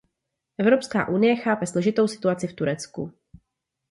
Evropská 0.57 1.07
unie 1.07 1.35
chápe 1.35 1.67
složitou 1.67 2.07
situaci 2.07 2.47
v 2.47 2.53
Turecku. 2.53 3.13